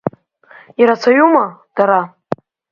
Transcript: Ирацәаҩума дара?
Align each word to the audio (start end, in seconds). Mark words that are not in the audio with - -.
Ирацәаҩума 0.81 1.45
дара? 1.75 2.01